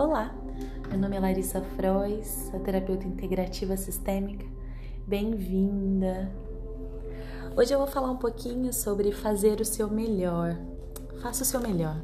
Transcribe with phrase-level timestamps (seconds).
[0.00, 0.34] Olá,
[0.88, 4.46] meu nome é Larissa Frois, a terapeuta integrativa sistêmica.
[5.06, 6.32] Bem-vinda!
[7.54, 10.58] Hoje eu vou falar um pouquinho sobre fazer o seu melhor.
[11.20, 12.02] Faça o seu melhor.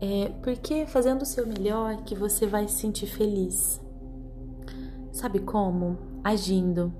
[0.00, 3.80] É porque fazendo o seu melhor que você vai se sentir feliz.
[5.10, 5.98] Sabe como?
[6.22, 6.94] Agindo,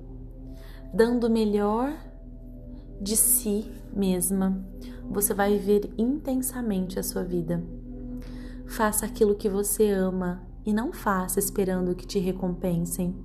[0.93, 1.97] dando o melhor
[3.01, 4.61] de si mesma.
[5.09, 7.63] Você vai viver intensamente a sua vida.
[8.71, 13.17] Faça aquilo que você ama e não faça esperando que te recompensem.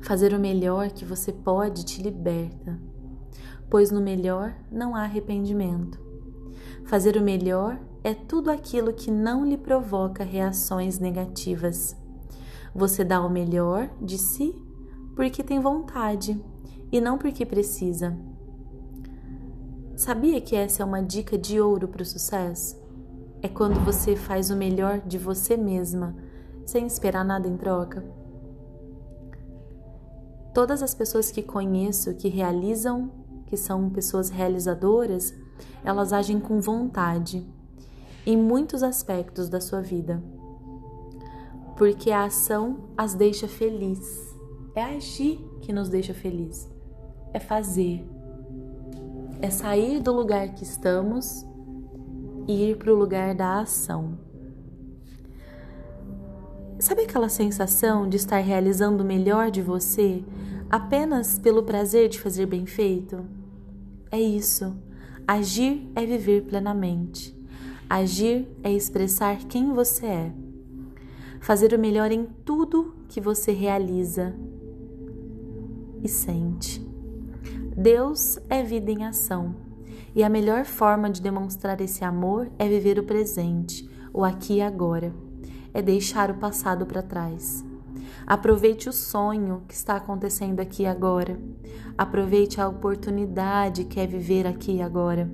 [0.00, 2.80] Fazer o melhor que você pode te liberta,
[3.68, 6.00] pois no melhor não há arrependimento.
[6.86, 11.94] Fazer o melhor é tudo aquilo que não lhe provoca reações negativas.
[12.74, 14.54] Você dá o melhor de si
[15.14, 16.42] porque tem vontade
[16.90, 18.18] e não porque precisa.
[19.94, 22.87] Sabia que essa é uma dica de ouro para o sucesso?
[23.42, 26.14] É quando você faz o melhor de você mesma,
[26.66, 28.04] sem esperar nada em troca.
[30.52, 33.10] Todas as pessoas que conheço que realizam,
[33.46, 35.34] que são pessoas realizadoras,
[35.84, 37.46] elas agem com vontade
[38.26, 40.22] em muitos aspectos da sua vida.
[41.76, 44.00] Porque a ação as deixa feliz.
[44.74, 46.68] É agir que nos deixa feliz.
[47.32, 48.04] É fazer.
[49.40, 51.47] É sair do lugar que estamos
[52.48, 54.18] ir para o lugar da ação.
[56.78, 60.24] Sabe aquela sensação de estar realizando o melhor de você
[60.70, 63.24] apenas pelo prazer de fazer bem feito?
[64.10, 64.76] É isso.
[65.26, 67.36] Agir é viver plenamente.
[67.90, 70.32] Agir é expressar quem você é.
[71.40, 74.34] Fazer o melhor em tudo que você realiza
[76.02, 76.86] e sente.
[77.76, 79.67] Deus é vida em ação.
[80.14, 84.62] E a melhor forma de demonstrar esse amor é viver o presente, o aqui e
[84.62, 85.12] agora.
[85.72, 87.64] É deixar o passado para trás.
[88.26, 91.38] Aproveite o sonho que está acontecendo aqui e agora.
[91.96, 95.30] Aproveite a oportunidade que é viver aqui e agora.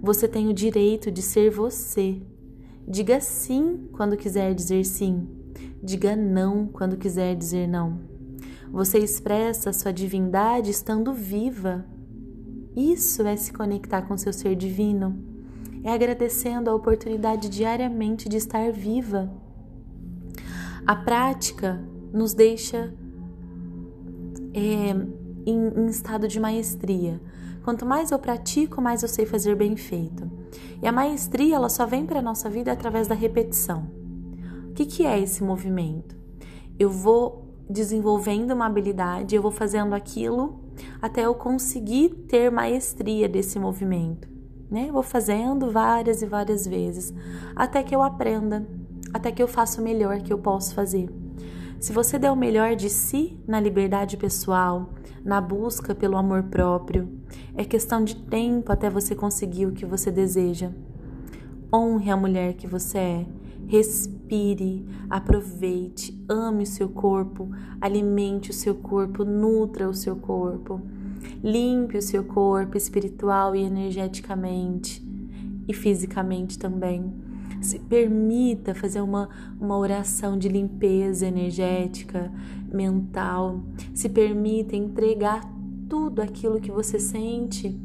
[0.00, 2.22] Você tem o direito de ser você.
[2.86, 5.28] Diga sim quando quiser dizer sim.
[5.82, 8.00] Diga não quando quiser dizer não.
[8.70, 11.84] Você expressa sua divindade estando viva
[12.76, 15.16] isso é se conectar com seu ser divino.
[15.82, 19.30] É agradecendo a oportunidade diariamente de estar viva.
[20.86, 21.80] A prática
[22.12, 22.94] nos deixa
[24.54, 24.60] é,
[25.46, 27.20] em, em estado de maestria.
[27.62, 30.30] Quanto mais eu pratico, mais eu sei fazer bem feito.
[30.82, 33.90] E a maestria ela só vem para a nossa vida através da repetição.
[34.70, 36.16] O que, que é esse movimento?
[36.78, 40.57] Eu vou desenvolvendo uma habilidade, eu vou fazendo aquilo
[41.00, 44.28] até eu conseguir ter maestria desse movimento.
[44.70, 44.86] Né?
[44.88, 47.12] Eu vou fazendo várias e várias vezes
[47.56, 48.66] até que eu aprenda,
[49.12, 51.08] até que eu faça o melhor que eu posso fazer.
[51.80, 54.90] Se você der o melhor de si na liberdade pessoal,
[55.24, 57.08] na busca pelo amor próprio,
[57.54, 60.70] é questão de tempo até você conseguir o que você deseja.
[61.72, 63.26] Honre a mulher que você é
[63.68, 70.80] Respire, aproveite, ame o seu corpo, alimente o seu corpo, nutra o seu corpo,
[71.44, 75.06] limpe o seu corpo espiritual e energeticamente
[75.68, 77.12] e fisicamente também.
[77.60, 79.28] Se permita fazer uma,
[79.60, 82.32] uma oração de limpeza energética,
[82.72, 83.60] mental.
[83.92, 85.42] Se permita entregar
[85.90, 87.78] tudo aquilo que você sente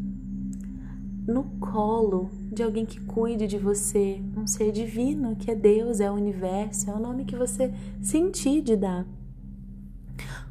[1.28, 6.09] no colo de alguém que cuide de você, um ser divino que é Deus, é
[6.09, 9.06] o universo, é o nome que você sentir de dar.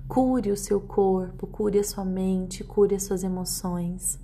[0.08, 4.18] Cure o seu corpo, cure a sua mente, cure as suas emoções.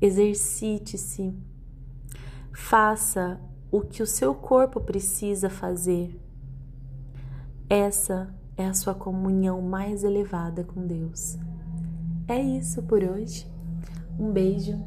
[0.00, 1.34] Exercite-se.
[2.52, 3.40] Faça
[3.70, 6.18] o que o seu corpo precisa fazer.
[7.68, 11.36] Essa é a sua comunhão mais elevada com Deus.
[12.28, 13.46] É isso por hoje.
[14.18, 14.80] Um beijo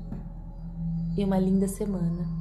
[1.18, 2.37] e uma linda semana.